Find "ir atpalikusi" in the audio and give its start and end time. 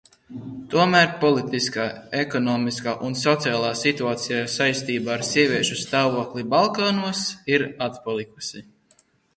7.59-8.67